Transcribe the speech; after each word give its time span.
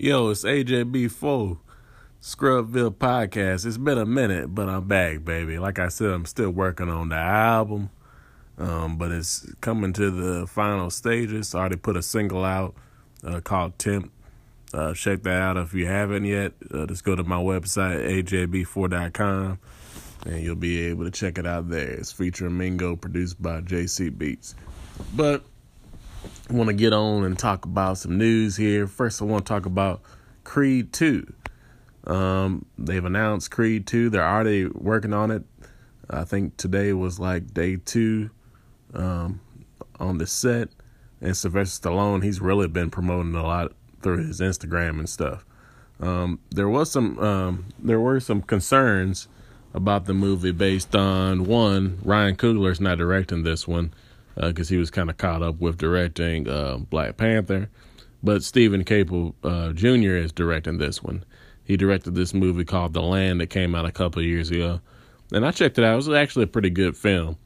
Yo, 0.00 0.30
it's 0.30 0.44
AJB4 0.44 1.58
Scrubville 2.20 2.92
Podcast. 2.92 3.66
It's 3.66 3.78
been 3.78 3.98
a 3.98 4.06
minute, 4.06 4.54
but 4.54 4.68
I'm 4.68 4.86
back, 4.86 5.24
baby. 5.24 5.58
Like 5.58 5.80
I 5.80 5.88
said, 5.88 6.10
I'm 6.10 6.24
still 6.24 6.52
working 6.52 6.88
on 6.88 7.08
the 7.08 7.16
album, 7.16 7.90
um, 8.58 8.96
but 8.96 9.10
it's 9.10 9.52
coming 9.60 9.92
to 9.94 10.12
the 10.12 10.46
final 10.46 10.90
stages. 10.90 11.52
I 11.52 11.58
already 11.58 11.78
put 11.78 11.96
a 11.96 12.02
single 12.02 12.44
out 12.44 12.76
uh, 13.24 13.40
called 13.40 13.76
Temp. 13.80 14.12
Uh, 14.72 14.94
check 14.94 15.24
that 15.24 15.42
out 15.42 15.56
if 15.56 15.74
you 15.74 15.88
haven't 15.88 16.26
yet. 16.26 16.52
Uh, 16.72 16.86
just 16.86 17.02
go 17.02 17.16
to 17.16 17.24
my 17.24 17.38
website, 17.38 18.22
ajb4.com, 18.22 19.58
and 20.26 20.44
you'll 20.44 20.54
be 20.54 20.80
able 20.82 21.06
to 21.06 21.10
check 21.10 21.38
it 21.38 21.46
out 21.46 21.70
there. 21.70 21.90
It's 21.90 22.12
featuring 22.12 22.56
Mingo, 22.56 22.94
produced 22.94 23.42
by 23.42 23.62
JC 23.62 24.16
Beats. 24.16 24.54
But 25.16 25.42
I 26.50 26.52
want 26.52 26.68
to 26.68 26.74
get 26.74 26.92
on 26.92 27.24
and 27.24 27.38
talk 27.38 27.64
about 27.64 27.98
some 27.98 28.16
news 28.16 28.56
here. 28.56 28.86
First, 28.86 29.20
I 29.20 29.24
want 29.24 29.46
to 29.46 29.52
talk 29.52 29.66
about 29.66 30.00
Creed 30.44 30.92
2. 30.92 31.32
Um, 32.06 32.64
they've 32.78 33.04
announced 33.04 33.50
Creed 33.50 33.86
2. 33.86 34.10
They're 34.10 34.26
already 34.26 34.66
working 34.66 35.12
on 35.12 35.30
it. 35.30 35.44
I 36.10 36.24
think 36.24 36.56
today 36.56 36.92
was 36.94 37.20
like 37.20 37.52
day 37.52 37.76
two 37.76 38.30
um, 38.94 39.40
on 40.00 40.18
the 40.18 40.26
set. 40.26 40.70
And 41.20 41.36
Sylvester 41.36 41.90
Stallone, 41.90 42.22
he's 42.22 42.40
really 42.40 42.68
been 42.68 42.90
promoting 42.90 43.34
a 43.34 43.42
lot 43.42 43.72
through 44.02 44.26
his 44.26 44.40
Instagram 44.40 44.98
and 44.98 45.08
stuff. 45.08 45.44
Um, 46.00 46.38
there 46.50 46.68
was 46.68 46.90
some, 46.90 47.18
um, 47.18 47.66
there 47.78 48.00
were 48.00 48.20
some 48.20 48.40
concerns 48.40 49.28
about 49.74 50.06
the 50.06 50.14
movie 50.14 50.52
based 50.52 50.94
on 50.94 51.44
one, 51.44 51.98
Ryan 52.04 52.36
Coogler's 52.36 52.80
not 52.80 52.98
directing 52.98 53.42
this 53.42 53.68
one 53.68 53.92
because 54.40 54.70
uh, 54.70 54.74
he 54.74 54.76
was 54.78 54.90
kind 54.90 55.10
of 55.10 55.16
caught 55.16 55.42
up 55.42 55.58
with 55.60 55.78
directing 55.78 56.48
uh, 56.48 56.76
Black 56.76 57.16
Panther. 57.16 57.68
But 58.22 58.42
Steven 58.42 58.84
Caple 58.84 59.34
uh, 59.42 59.72
Jr. 59.72 60.16
is 60.16 60.32
directing 60.32 60.78
this 60.78 61.02
one. 61.02 61.24
He 61.64 61.76
directed 61.76 62.14
this 62.14 62.34
movie 62.34 62.64
called 62.64 62.94
The 62.94 63.02
Land 63.02 63.40
that 63.40 63.48
came 63.48 63.74
out 63.74 63.84
a 63.84 63.92
couple 63.92 64.22
years 64.22 64.50
ago. 64.50 64.80
And 65.32 65.44
I 65.44 65.50
checked 65.50 65.78
it 65.78 65.84
out. 65.84 65.92
It 65.92 65.96
was 65.96 66.08
actually 66.08 66.44
a 66.44 66.48
pretty 66.48 66.70
good 66.70 66.96
film. 66.96 67.36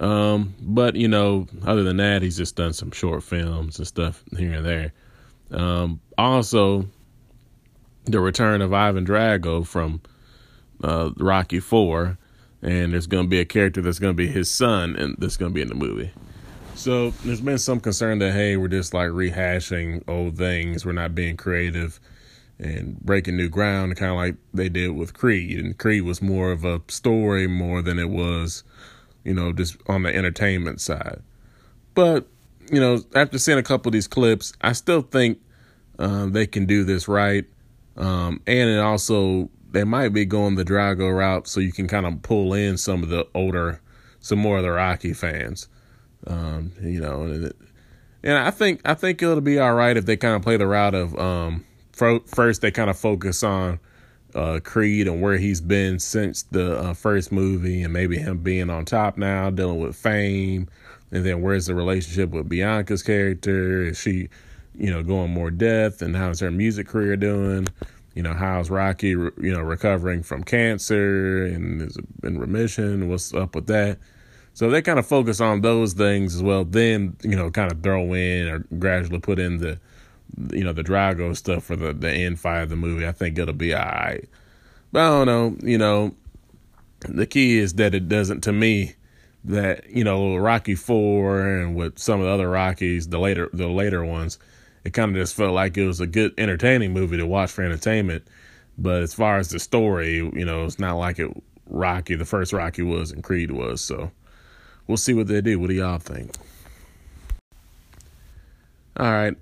Um, 0.00 0.54
but, 0.60 0.96
you 0.96 1.06
know, 1.06 1.46
other 1.64 1.84
than 1.84 1.98
that, 1.98 2.22
he's 2.22 2.36
just 2.36 2.56
done 2.56 2.72
some 2.72 2.90
short 2.90 3.22
films 3.22 3.78
and 3.78 3.86
stuff 3.86 4.24
here 4.36 4.54
and 4.54 4.66
there. 4.66 4.92
Um, 5.52 6.00
also, 6.18 6.86
the 8.04 8.20
return 8.20 8.62
of 8.62 8.72
Ivan 8.72 9.06
Drago 9.06 9.66
from 9.66 10.00
uh, 10.82 11.10
Rocky 11.16 11.60
Four, 11.60 12.18
and 12.62 12.92
there's 12.92 13.06
going 13.06 13.24
to 13.24 13.28
be 13.28 13.40
a 13.40 13.44
character 13.44 13.82
that's 13.82 13.98
going 13.98 14.12
to 14.12 14.16
be 14.16 14.28
his 14.28 14.50
son, 14.50 14.96
and 14.96 15.16
that's 15.18 15.36
going 15.36 15.50
to 15.50 15.54
be 15.54 15.62
in 15.62 15.68
the 15.68 15.74
movie. 15.74 16.10
So 16.74 17.10
there's 17.24 17.40
been 17.40 17.58
some 17.58 17.80
concern 17.80 18.18
that 18.20 18.32
hey, 18.32 18.56
we're 18.56 18.68
just 18.68 18.94
like 18.94 19.10
rehashing 19.10 20.02
old 20.08 20.38
things. 20.38 20.86
We're 20.86 20.92
not 20.92 21.14
being 21.14 21.36
creative 21.36 22.00
and 22.58 22.98
breaking 23.00 23.36
new 23.36 23.48
ground, 23.48 23.96
kind 23.96 24.12
of 24.12 24.16
like 24.16 24.36
they 24.54 24.68
did 24.68 24.90
with 24.90 25.14
Creed. 25.14 25.58
And 25.58 25.76
Creed 25.76 26.02
was 26.02 26.22
more 26.22 26.50
of 26.50 26.64
a 26.64 26.80
story 26.88 27.46
more 27.46 27.82
than 27.82 27.98
it 27.98 28.08
was, 28.08 28.64
you 29.24 29.34
know, 29.34 29.52
just 29.52 29.76
on 29.88 30.02
the 30.02 30.14
entertainment 30.14 30.80
side. 30.80 31.20
But 31.94 32.26
you 32.70 32.80
know, 32.80 33.02
after 33.14 33.38
seeing 33.38 33.58
a 33.58 33.62
couple 33.62 33.90
of 33.90 33.92
these 33.92 34.08
clips, 34.08 34.52
I 34.60 34.72
still 34.72 35.02
think 35.02 35.40
um, 35.98 36.32
they 36.32 36.46
can 36.46 36.66
do 36.66 36.84
this 36.84 37.06
right. 37.06 37.44
Um, 37.96 38.40
and 38.46 38.70
it 38.70 38.78
also 38.78 39.50
they 39.72 39.84
might 39.84 40.10
be 40.10 40.24
going 40.24 40.54
the 40.54 40.64
Drago 40.64 41.16
route, 41.16 41.48
so 41.48 41.60
you 41.60 41.72
can 41.72 41.88
kind 41.88 42.06
of 42.06 42.22
pull 42.22 42.54
in 42.54 42.76
some 42.76 43.02
of 43.02 43.08
the 43.08 43.26
older, 43.34 43.80
some 44.20 44.38
more 44.38 44.58
of 44.58 44.62
the 44.62 44.70
Rocky 44.70 45.12
fans. 45.12 45.68
Um, 46.26 46.72
you 46.80 47.00
know, 47.00 47.22
and, 47.22 47.52
and, 48.22 48.38
I 48.38 48.50
think 48.50 48.80
I 48.84 48.94
think 48.94 49.20
it'll 49.22 49.40
be 49.40 49.58
all 49.58 49.74
right 49.74 49.96
if 49.96 50.06
they 50.06 50.16
kind 50.16 50.36
of 50.36 50.42
play 50.42 50.56
the 50.56 50.66
route 50.66 50.94
of 50.94 51.18
um, 51.18 51.64
first 51.92 52.60
they 52.60 52.70
kind 52.70 52.90
of 52.90 52.98
focus 52.98 53.42
on 53.42 53.80
uh, 54.34 54.60
Creed 54.62 55.08
and 55.08 55.20
where 55.20 55.36
he's 55.36 55.60
been 55.60 55.98
since 55.98 56.42
the 56.44 56.78
uh, 56.78 56.94
first 56.94 57.32
movie, 57.32 57.82
and 57.82 57.92
maybe 57.92 58.18
him 58.18 58.38
being 58.38 58.70
on 58.70 58.84
top 58.84 59.18
now, 59.18 59.50
dealing 59.50 59.80
with 59.80 59.96
fame, 59.96 60.68
and 61.10 61.24
then 61.24 61.42
where's 61.42 61.66
the 61.66 61.74
relationship 61.74 62.30
with 62.30 62.48
Bianca's 62.48 63.02
character? 63.02 63.82
Is 63.82 63.98
she, 63.98 64.28
you 64.74 64.90
know, 64.90 65.02
going 65.02 65.32
more 65.32 65.50
depth, 65.50 66.02
and 66.02 66.16
how's 66.16 66.40
her 66.40 66.50
music 66.50 66.88
career 66.88 67.16
doing? 67.16 67.66
You 68.14 68.22
know, 68.22 68.34
how's 68.34 68.70
Rocky, 68.70 69.08
you 69.08 69.32
know, 69.38 69.60
recovering 69.60 70.22
from 70.22 70.44
cancer 70.44 71.44
and 71.44 71.80
is 71.82 71.96
in 72.22 72.38
remission? 72.38 73.08
What's 73.08 73.32
up 73.32 73.54
with 73.54 73.66
that? 73.68 73.98
So 74.54 74.68
they 74.68 74.82
kind 74.82 74.98
of 74.98 75.06
focus 75.06 75.40
on 75.40 75.62
those 75.62 75.94
things 75.94 76.34
as 76.34 76.42
well. 76.42 76.64
Then 76.64 77.16
you 77.22 77.36
know, 77.36 77.50
kind 77.50 77.72
of 77.72 77.82
throw 77.82 78.12
in 78.12 78.48
or 78.48 78.58
gradually 78.78 79.18
put 79.18 79.38
in 79.38 79.58
the, 79.58 79.78
you 80.52 80.62
know, 80.62 80.72
the 80.72 80.84
Drago 80.84 81.34
stuff 81.36 81.64
for 81.64 81.76
the 81.76 81.92
the 81.92 82.10
end 82.10 82.38
fight 82.38 82.62
of 82.62 82.68
the 82.68 82.76
movie. 82.76 83.06
I 83.06 83.12
think 83.12 83.38
it'll 83.38 83.54
be 83.54 83.74
alright. 83.74 84.28
But 84.92 85.00
I 85.00 85.08
don't 85.08 85.26
know. 85.26 85.56
You 85.62 85.78
know, 85.78 86.14
the 87.00 87.26
key 87.26 87.58
is 87.58 87.74
that 87.74 87.94
it 87.94 88.08
doesn't. 88.08 88.42
To 88.42 88.52
me, 88.52 88.94
that 89.44 89.88
you 89.88 90.04
know, 90.04 90.36
Rocky 90.36 90.74
Four 90.74 91.46
and 91.46 91.74
with 91.74 91.98
some 91.98 92.20
of 92.20 92.26
the 92.26 92.32
other 92.32 92.50
Rockies, 92.50 93.08
the 93.08 93.18
later 93.18 93.48
the 93.54 93.68
later 93.68 94.04
ones, 94.04 94.38
it 94.84 94.92
kind 94.92 95.10
of 95.10 95.16
just 95.16 95.34
felt 95.34 95.54
like 95.54 95.76
it 95.76 95.86
was 95.86 96.00
a 96.00 96.06
good 96.06 96.34
entertaining 96.38 96.92
movie 96.92 97.16
to 97.16 97.26
watch 97.26 97.50
for 97.50 97.62
entertainment. 97.62 98.26
But 98.78 99.02
as 99.02 99.14
far 99.14 99.38
as 99.38 99.50
the 99.50 99.58
story, 99.58 100.16
you 100.16 100.44
know, 100.44 100.64
it's 100.64 100.78
not 100.78 100.94
like 100.94 101.18
it 101.18 101.30
Rocky, 101.66 102.14
the 102.14 102.24
first 102.24 102.52
Rocky 102.52 102.82
was 102.82 103.10
and 103.10 103.22
Creed 103.22 103.50
was. 103.50 103.80
So 103.80 104.10
we'll 104.86 104.96
see 104.96 105.14
what 105.14 105.28
they 105.28 105.40
do. 105.40 105.58
What 105.58 105.68
do 105.68 105.74
y'all 105.74 105.98
think? 105.98 106.34
All 108.96 109.10
right. 109.10 109.36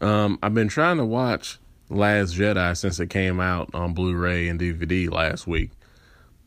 Um, 0.00 0.38
I've 0.42 0.54
been 0.54 0.68
trying 0.68 0.98
to 0.98 1.04
watch 1.04 1.58
Last 1.88 2.34
Jedi 2.34 2.76
since 2.76 2.98
it 2.98 3.10
came 3.10 3.40
out 3.40 3.70
on 3.72 3.94
Blu-ray 3.94 4.48
and 4.48 4.58
DVD 4.58 5.10
last 5.10 5.46
week, 5.46 5.70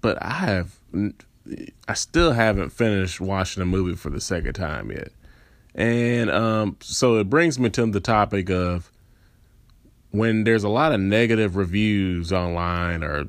but 0.02 0.22
I 0.22 0.32
have 0.32 0.76
I 1.88 1.94
still 1.94 2.34
haven't 2.34 2.72
finished 2.72 3.22
watching 3.22 3.62
the 3.62 3.66
movie 3.66 3.96
for 3.96 4.10
the 4.10 4.22
second 4.22 4.54
time 4.54 4.92
yet. 4.92 5.12
And 5.76 6.30
um, 6.30 6.78
so 6.82 7.18
it 7.18 7.30
brings 7.30 7.60
me 7.60 7.70
to 7.70 7.86
the 7.86 8.00
topic 8.00 8.50
of 8.50 8.92
when 10.12 10.44
there's 10.44 10.64
a 10.64 10.70
lot 10.70 10.92
of 10.92 11.00
negative 11.00 11.56
reviews 11.56 12.34
online 12.34 13.04
or 13.04 13.26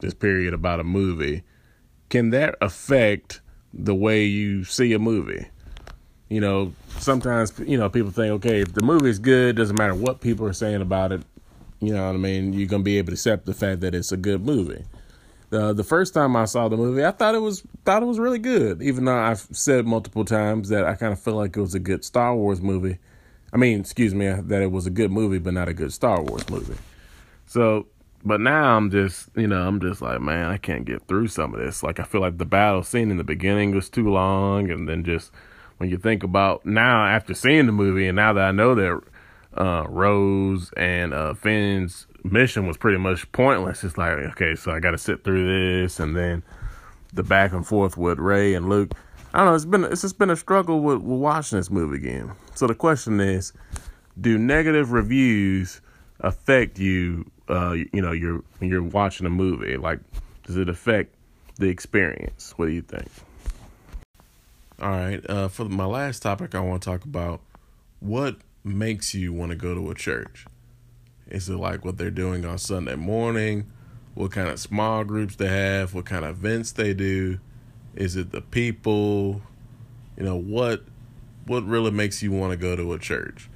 this 0.00 0.14
period 0.14 0.52
about 0.52 0.80
a 0.80 0.84
movie, 0.84 1.42
can 2.08 2.30
that 2.30 2.56
affect 2.60 3.40
the 3.72 3.94
way 3.94 4.24
you 4.24 4.64
see 4.64 4.92
a 4.92 4.98
movie. 4.98 5.46
You 6.28 6.40
know, 6.40 6.72
sometimes 6.98 7.58
you 7.60 7.76
know 7.76 7.88
people 7.88 8.10
think, 8.10 8.32
okay, 8.34 8.60
if 8.60 8.74
the 8.74 8.82
movie 8.82 9.10
is 9.10 9.18
good, 9.18 9.56
doesn't 9.56 9.76
matter 9.76 9.94
what 9.94 10.20
people 10.20 10.46
are 10.46 10.52
saying 10.52 10.82
about 10.82 11.12
it. 11.12 11.22
You 11.80 11.92
know 11.94 12.06
what 12.06 12.14
I 12.14 12.18
mean? 12.18 12.52
You're 12.52 12.68
gonna 12.68 12.82
be 12.82 12.98
able 12.98 13.08
to 13.08 13.12
accept 13.12 13.46
the 13.46 13.54
fact 13.54 13.80
that 13.80 13.94
it's 13.94 14.12
a 14.12 14.16
good 14.16 14.44
movie. 14.44 14.84
The 15.72 15.84
first 15.84 16.14
time 16.14 16.36
I 16.36 16.44
saw 16.44 16.68
the 16.68 16.76
movie, 16.76 17.04
I 17.04 17.10
thought 17.10 17.34
it 17.34 17.40
was 17.40 17.62
thought 17.84 18.02
it 18.02 18.06
was 18.06 18.18
really 18.18 18.38
good. 18.38 18.82
Even 18.82 19.04
though 19.04 19.16
I've 19.16 19.40
said 19.52 19.86
multiple 19.86 20.24
times 20.24 20.68
that 20.68 20.84
I 20.84 20.94
kind 20.94 21.12
of 21.12 21.20
feel 21.20 21.34
like 21.34 21.56
it 21.56 21.60
was 21.60 21.74
a 21.74 21.80
good 21.80 22.04
Star 22.04 22.34
Wars 22.34 22.60
movie. 22.60 22.98
I 23.52 23.56
mean, 23.56 23.80
excuse 23.80 24.14
me, 24.14 24.26
that 24.26 24.62
it 24.62 24.72
was 24.72 24.86
a 24.86 24.90
good 24.90 25.12
movie, 25.12 25.38
but 25.38 25.54
not 25.54 25.68
a 25.68 25.74
good 25.74 25.92
Star 25.92 26.20
Wars 26.22 26.48
movie. 26.50 26.76
So 27.46 27.86
but 28.24 28.40
now 28.40 28.76
I'm 28.76 28.90
just, 28.90 29.28
you 29.36 29.46
know, 29.46 29.68
I'm 29.68 29.80
just 29.80 30.00
like, 30.00 30.20
man, 30.20 30.46
I 30.46 30.56
can't 30.56 30.86
get 30.86 31.06
through 31.06 31.28
some 31.28 31.54
of 31.54 31.60
this. 31.60 31.82
Like, 31.82 32.00
I 32.00 32.04
feel 32.04 32.22
like 32.22 32.38
the 32.38 32.46
battle 32.46 32.82
scene 32.82 33.10
in 33.10 33.18
the 33.18 33.24
beginning 33.24 33.74
was 33.74 33.90
too 33.90 34.08
long. 34.08 34.70
And 34.70 34.88
then 34.88 35.04
just 35.04 35.30
when 35.76 35.90
you 35.90 35.98
think 35.98 36.22
about 36.22 36.64
now, 36.64 37.06
after 37.06 37.34
seeing 37.34 37.66
the 37.66 37.72
movie, 37.72 38.08
and 38.08 38.16
now 38.16 38.32
that 38.32 38.44
I 38.44 38.52
know 38.52 38.74
that 38.74 39.02
uh, 39.56 39.86
Rose 39.88 40.72
and 40.76 41.14
uh, 41.14 41.34
Finn's 41.34 42.06
mission 42.22 42.66
was 42.66 42.76
pretty 42.76 42.98
much 42.98 43.30
pointless, 43.32 43.84
it's 43.84 43.98
like, 43.98 44.12
okay, 44.12 44.54
so 44.54 44.72
I 44.72 44.80
got 44.80 44.92
to 44.92 44.98
sit 44.98 45.24
through 45.24 45.82
this. 45.82 46.00
And 46.00 46.16
then 46.16 46.42
the 47.12 47.22
back 47.22 47.52
and 47.52 47.66
forth 47.66 47.96
with 47.96 48.18
Rey 48.18 48.54
and 48.54 48.68
Luke. 48.68 48.92
I 49.32 49.38
don't 49.38 49.46
know. 49.46 49.54
It's 49.54 49.64
been 49.64 49.84
it's 49.84 50.02
just 50.02 50.18
been 50.18 50.30
a 50.30 50.36
struggle 50.36 50.80
with, 50.80 50.98
with 50.98 51.20
watching 51.20 51.58
this 51.58 51.70
movie 51.70 51.96
again. 51.96 52.32
So 52.54 52.66
the 52.66 52.74
question 52.74 53.20
is, 53.20 53.52
do 54.20 54.38
negative 54.38 54.92
reviews 54.92 55.80
affect 56.20 56.78
you 56.78 57.30
uh, 57.48 57.72
you 57.92 58.00
know, 58.00 58.12
you're 58.12 58.42
when 58.58 58.70
you're 58.70 58.82
watching 58.82 59.26
a 59.26 59.30
movie? 59.30 59.76
Like, 59.76 60.00
does 60.44 60.56
it 60.56 60.68
affect 60.68 61.14
the 61.56 61.68
experience? 61.68 62.54
What 62.56 62.66
do 62.66 62.72
you 62.72 62.82
think? 62.82 63.08
All 64.80 64.90
right. 64.90 65.28
Uh, 65.28 65.48
for 65.48 65.64
my 65.66 65.84
last 65.84 66.22
topic, 66.22 66.54
I 66.54 66.60
want 66.60 66.82
to 66.82 66.90
talk 66.90 67.04
about 67.04 67.40
what 68.00 68.36
makes 68.64 69.14
you 69.14 69.32
want 69.32 69.50
to 69.50 69.56
go 69.56 69.74
to 69.74 69.90
a 69.90 69.94
church. 69.94 70.46
Is 71.28 71.48
it 71.48 71.56
like 71.56 71.84
what 71.84 71.98
they're 71.98 72.10
doing 72.10 72.44
on 72.44 72.58
Sunday 72.58 72.96
morning? 72.96 73.70
What 74.14 74.32
kind 74.32 74.48
of 74.48 74.58
small 74.58 75.04
groups 75.04 75.36
they 75.36 75.48
have? 75.48 75.94
What 75.94 76.06
kind 76.06 76.24
of 76.24 76.38
events 76.38 76.72
they 76.72 76.94
do? 76.94 77.38
Is 77.94 78.16
it 78.16 78.32
the 78.32 78.40
people? 78.40 79.42
You 80.16 80.24
know 80.24 80.36
what? 80.36 80.84
What 81.46 81.64
really 81.64 81.90
makes 81.90 82.22
you 82.22 82.32
want 82.32 82.52
to 82.52 82.56
go 82.56 82.74
to 82.74 82.92
a 82.94 82.98
church? 82.98 83.50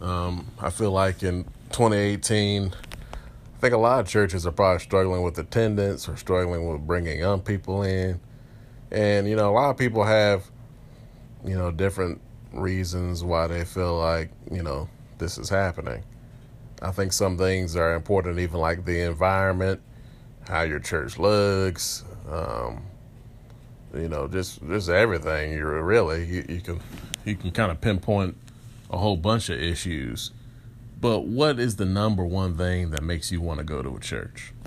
Um, 0.00 0.48
I 0.60 0.70
feel 0.70 0.92
like 0.92 1.22
in 1.22 1.44
2018, 1.70 2.72
I 2.72 3.60
think 3.60 3.74
a 3.74 3.78
lot 3.78 4.00
of 4.00 4.08
churches 4.08 4.46
are 4.46 4.52
probably 4.52 4.80
struggling 4.80 5.22
with 5.22 5.38
attendance 5.38 6.08
or 6.08 6.16
struggling 6.16 6.70
with 6.70 6.86
bringing 6.86 7.18
young 7.18 7.40
people 7.40 7.82
in. 7.82 8.20
And, 8.90 9.28
you 9.28 9.34
know, 9.34 9.50
a 9.50 9.54
lot 9.54 9.70
of 9.70 9.76
people 9.76 10.04
have, 10.04 10.44
you 11.44 11.56
know, 11.56 11.70
different 11.70 12.20
reasons 12.54 13.22
why 13.22 13.46
they 13.46 13.64
feel 13.64 13.98
like, 13.98 14.30
you 14.50 14.62
know, 14.62 14.88
this 15.18 15.38
is 15.38 15.48
happening. 15.48 16.02
I 16.82 16.90
think 16.90 17.12
some 17.12 17.38
things 17.38 17.76
are 17.76 17.94
important, 17.94 18.38
even 18.38 18.60
like 18.60 18.84
the 18.84 19.00
environment, 19.00 19.80
how 20.48 20.62
your 20.62 20.80
church 20.80 21.18
looks, 21.18 22.04
um, 22.30 22.82
you 23.94 24.08
know, 24.08 24.28
just 24.28 24.66
just 24.66 24.88
everything. 24.88 25.52
You 25.52 25.66
really 25.66 26.24
you, 26.24 26.44
you 26.48 26.60
can 26.60 26.80
you 27.24 27.36
can 27.36 27.50
kind 27.52 27.70
of 27.70 27.80
pinpoint 27.80 28.36
a 28.90 28.98
whole 28.98 29.16
bunch 29.16 29.48
of 29.48 29.60
issues. 29.60 30.30
But 31.00 31.26
what 31.26 31.58
is 31.58 31.76
the 31.76 31.84
number 31.84 32.24
one 32.24 32.56
thing 32.56 32.90
that 32.90 33.02
makes 33.02 33.30
you 33.30 33.40
want 33.40 33.58
to 33.58 33.64
go 33.64 33.82
to 33.82 33.96
a 33.96 34.00
church? 34.00 34.54